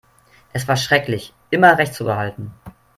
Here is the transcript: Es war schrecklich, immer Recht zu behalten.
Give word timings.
Es 0.51 0.67
war 0.67 0.77
schrecklich, 0.77 1.31
immer 1.51 1.77
Recht 1.77 1.93
zu 1.93 2.05
behalten. 2.05 2.51